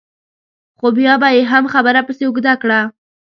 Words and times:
خو 0.77 0.87
بیا 0.97 1.13
به 1.21 1.27
یې 1.35 1.41
هم 1.51 1.63
خبره 1.73 2.01
پسې 2.07 2.23
اوږده 2.25 2.53
کړه. 2.61 2.79